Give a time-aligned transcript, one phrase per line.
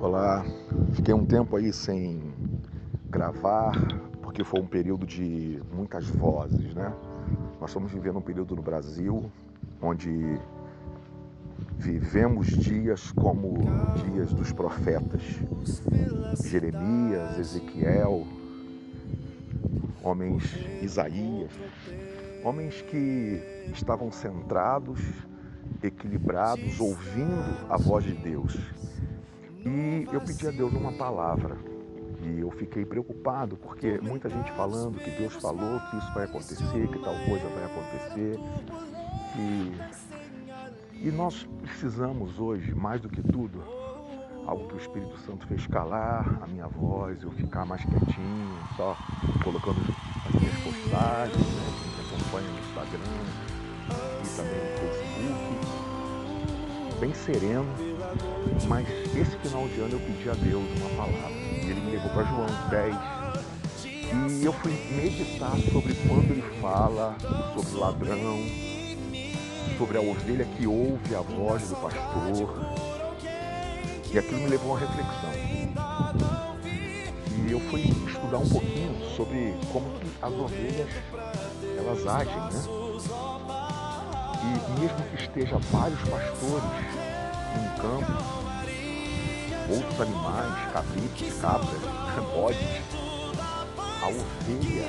[0.00, 0.44] Olá,
[0.92, 2.32] fiquei um tempo aí sem
[3.10, 3.72] gravar,
[4.22, 6.94] porque foi um período de muitas vozes, né?
[7.60, 9.28] Nós estamos vivendo um período no Brasil
[9.82, 10.38] onde
[11.76, 13.58] vivemos dias como
[14.04, 15.20] dias dos profetas.
[16.44, 18.24] Jeremias, Ezequiel,
[20.00, 20.44] homens
[20.80, 21.50] Isaías,
[22.44, 23.42] homens que
[23.74, 25.00] estavam centrados,
[25.82, 28.56] equilibrados, ouvindo a voz de Deus
[29.64, 31.56] e eu pedi a Deus uma palavra.
[32.22, 36.88] E eu fiquei preocupado porque muita gente falando que Deus falou que isso vai acontecer,
[36.88, 38.38] que tal coisa vai acontecer.
[39.36, 39.72] E,
[41.08, 43.62] e nós precisamos hoje, mais do que tudo,
[44.46, 48.96] algo que o Espírito Santo fez calar a minha voz, eu ficar mais quietinho, só
[49.44, 49.80] colocando
[50.26, 52.98] as minhas postagens, né, que me acompanha no Instagram
[54.24, 55.38] e também no Facebook,
[57.00, 57.87] bem sereno
[58.68, 58.86] mas
[59.16, 61.30] esse final de ano eu pedi a Deus uma palavra.
[61.30, 62.96] E ele me levou para João 10.
[64.40, 67.16] E eu fui meditar sobre quando ele fala
[67.54, 68.38] sobre o ladrão,
[69.76, 72.88] sobre a ovelha que ouve a voz do pastor.
[74.10, 75.30] E aquilo me levou a uma reflexão.
[77.46, 79.86] E eu fui estudar um pouquinho sobre como
[80.22, 80.88] as ovelhas
[81.78, 82.88] elas agem, né?
[84.40, 87.17] E mesmo que esteja vários pastores
[87.58, 88.12] em campo,
[89.70, 91.80] outros animais, cabritos, cabras,
[92.34, 92.58] bodes.
[94.00, 94.88] A ovelha,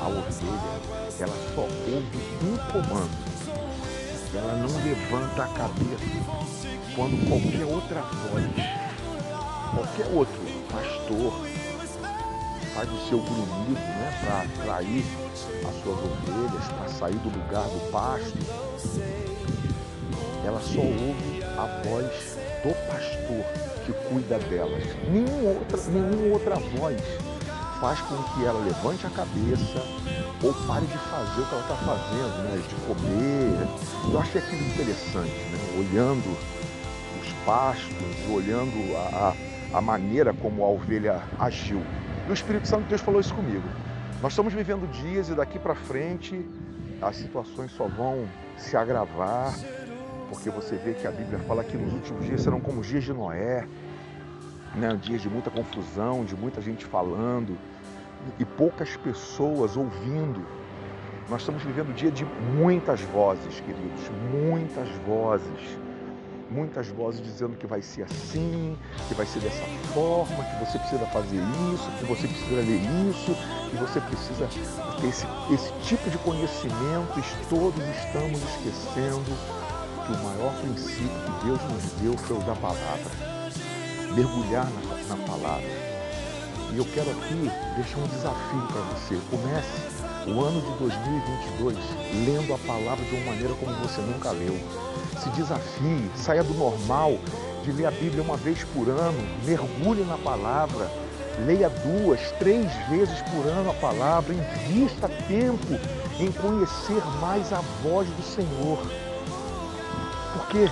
[0.00, 3.28] a ovelha, ela só ouve um comando.
[4.34, 6.48] Ela não levanta a cabeça
[6.94, 8.44] quando qualquer outra voz,
[9.74, 11.32] qualquer outro pastor
[12.74, 15.04] faz o seu grunhido né, para atrair
[15.68, 18.38] as suas ovelhas, para sair do lugar do pasto,
[20.44, 23.44] ela só ouve a voz do pastor
[23.84, 24.84] que cuida delas.
[25.10, 27.00] Nenhuma outra, nenhuma outra voz
[27.80, 29.82] faz com que ela levante a cabeça
[30.42, 32.62] ou pare de fazer o que ela está fazendo, né?
[32.68, 34.12] de comer.
[34.12, 35.58] Eu achei aquilo interessante, né?
[35.78, 36.36] olhando
[37.20, 39.34] os pastos, olhando a,
[39.72, 41.82] a, a maneira como a ovelha agiu.
[42.26, 43.64] E o Espírito Santo de Deus falou isso comigo.
[44.20, 46.44] Nós estamos vivendo dias e daqui para frente
[47.00, 48.26] as situações só vão
[48.56, 49.54] se agravar,
[50.28, 53.04] porque você vê que a Bíblia fala que nos últimos dias serão como os dias
[53.04, 53.66] de Noé,
[54.74, 54.98] né?
[55.00, 57.56] dias de muita confusão, de muita gente falando
[58.38, 60.44] e poucas pessoas ouvindo.
[61.28, 62.24] Nós estamos vivendo um dia de
[62.56, 65.78] muitas vozes, queridos, muitas vozes.
[66.50, 68.74] Muitas vozes dizendo que vai ser assim,
[69.06, 71.36] que vai ser dessa forma, que você precisa fazer
[71.74, 73.36] isso, que você precisa ler isso,
[73.68, 74.48] que você precisa
[74.98, 77.18] ter esse, esse tipo de conhecimento.
[77.18, 79.57] E todos estamos esquecendo
[80.08, 83.10] que o maior princípio que Deus nos deu foi o da palavra.
[84.14, 85.68] Mergulhar na, na palavra.
[86.72, 89.18] E eu quero aqui deixar um desafio para você.
[89.30, 91.76] Comece o ano de 2022
[92.26, 94.58] lendo a palavra de uma maneira como você nunca leu.
[95.22, 97.18] Se desafie, saia do normal
[97.62, 100.90] de ler a Bíblia uma vez por ano, mergulhe na palavra,
[101.44, 105.78] leia duas, três vezes por ano a palavra, invista tempo
[106.18, 109.07] em conhecer mais a voz do Senhor.
[110.48, 110.70] Porque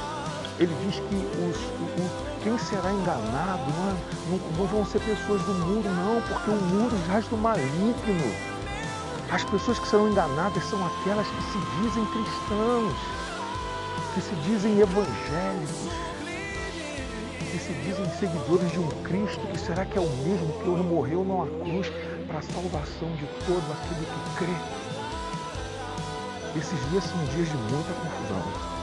[0.59, 3.95] ele diz que os, o, quem será enganado não, é,
[4.31, 7.95] não, não, vão ser pessoas do mundo, não, porque o mundo jaz do maligno.
[9.31, 12.95] As pessoas que serão enganadas são aquelas que se dizem cristãos,
[14.15, 15.93] que se dizem evangélicos,
[17.39, 21.23] que se dizem seguidores de um Cristo que será que é o mesmo que morreu
[21.23, 21.93] numa cruz
[22.27, 24.57] para a salvação de todo aquele que crê.
[26.59, 28.76] Esses dias são dias de muita confusão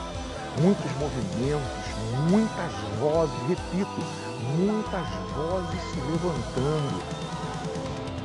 [0.61, 1.83] muitos movimentos,
[2.29, 4.01] muitas vozes, repito,
[4.57, 7.03] muitas vozes se levantando.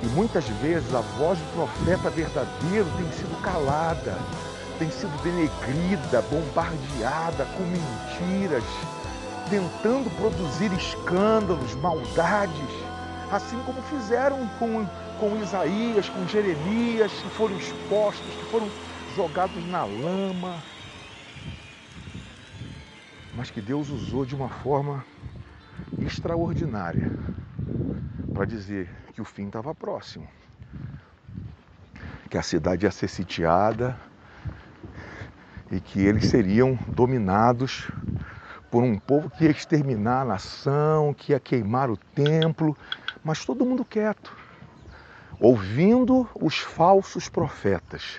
[0.02, 4.16] E muitas vezes a voz do profeta verdadeiro tem sido calada,
[4.78, 8.64] tem sido denegrida, bombardeada com mentiras,
[9.50, 12.52] tentando produzir escândalos, maldades,
[13.32, 14.86] assim como fizeram com,
[15.18, 18.70] com Isaías, com Jeremias, que foram expostos, que foram
[19.16, 20.62] jogados na lama,
[23.38, 25.04] mas que Deus usou de uma forma
[26.00, 27.08] extraordinária
[28.34, 30.26] para dizer que o fim estava próximo,
[32.28, 33.96] que a cidade ia ser sitiada
[35.70, 37.88] e que eles seriam dominados
[38.72, 42.76] por um povo que ia exterminar a nação, que ia queimar o templo,
[43.22, 44.36] mas todo mundo quieto,
[45.38, 48.18] ouvindo os falsos profetas.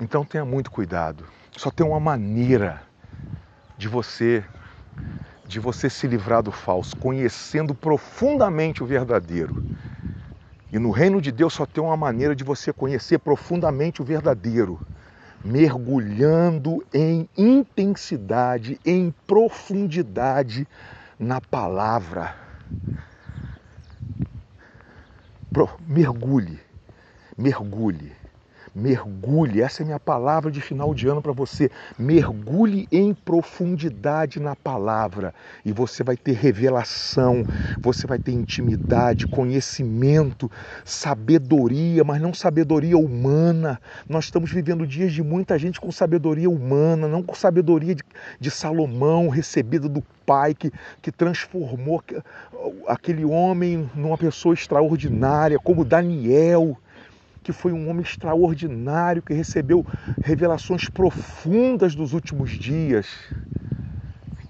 [0.00, 1.26] Então tenha muito cuidado.
[1.54, 2.88] Só tem uma maneira
[3.78, 4.44] de você
[5.46, 9.64] de você se livrar do falso, conhecendo profundamente o verdadeiro.
[10.70, 14.78] E no reino de Deus só tem uma maneira de você conhecer profundamente o verdadeiro,
[15.42, 20.68] mergulhando em intensidade, em profundidade
[21.18, 22.36] na palavra.
[25.50, 26.60] Pro, mergulhe,
[27.38, 28.12] mergulhe
[28.78, 31.68] Mergulhe, essa é minha palavra de final de ano para você.
[31.98, 35.34] Mergulhe em profundidade na palavra
[35.64, 37.44] e você vai ter revelação,
[37.82, 40.50] você vai ter intimidade, conhecimento,
[40.84, 43.80] sabedoria, mas não sabedoria humana.
[44.08, 48.04] Nós estamos vivendo dias de muita gente com sabedoria humana, não com sabedoria de,
[48.38, 50.70] de Salomão, recebida do Pai, que,
[51.00, 52.02] que transformou
[52.86, 56.76] aquele homem numa pessoa extraordinária, como Daniel
[57.48, 59.86] que foi um homem extraordinário, que recebeu
[60.22, 63.06] revelações profundas dos últimos dias.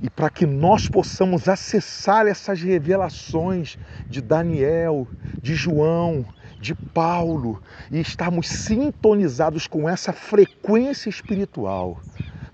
[0.03, 3.79] E para que nós possamos acessar essas revelações
[4.09, 5.07] de Daniel,
[5.41, 6.27] de João,
[6.61, 12.01] de Paulo e estarmos sintonizados com essa frequência espiritual,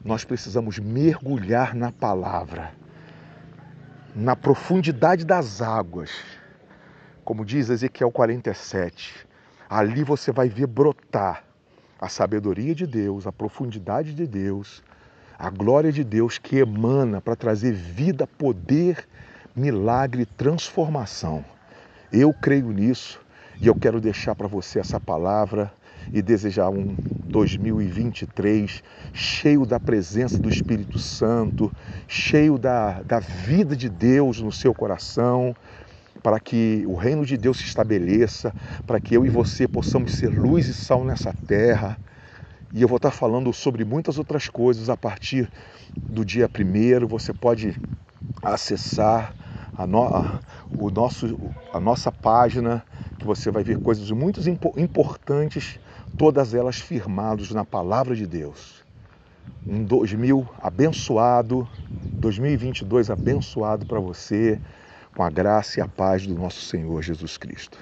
[0.05, 2.71] nós precisamos mergulhar na palavra,
[4.15, 6.11] na profundidade das águas.
[7.25, 9.27] Como diz Ezequiel 47,
[9.69, 11.45] Ali você vai ver brotar
[12.01, 14.83] a sabedoria de Deus, a profundidade de Deus,
[15.39, 19.07] a glória de Deus que emana para trazer vida, poder,
[19.55, 21.45] milagre, transformação.
[22.13, 23.21] Eu creio nisso
[23.61, 25.73] e eu quero deixar para você essa palavra
[26.13, 26.95] e desejar um
[27.27, 28.83] 2023
[29.13, 31.73] cheio da presença do Espírito Santo,
[32.07, 35.57] cheio da, da vida de Deus no seu coração,
[36.25, 38.55] para que o reino de Deus se estabeleça,
[38.87, 41.99] para que eu e você possamos ser luz e sal nessa terra.
[42.73, 45.51] E eu vou estar falando sobre muitas outras coisas a partir
[45.95, 47.07] do dia primeiro.
[47.09, 47.79] Você pode
[48.43, 49.35] acessar
[49.77, 50.41] a, no, a,
[50.79, 51.39] o nosso,
[51.71, 52.83] a nossa página,
[53.19, 54.41] que você vai ver coisas muito
[54.81, 55.79] importantes,
[56.17, 58.83] todas elas firmadas na palavra de Deus.
[59.67, 61.69] Um 2000 abençoado,
[62.15, 64.59] 2022 abençoado para você
[65.15, 67.79] com a graça e a paz do nosso Senhor Jesus Cristo.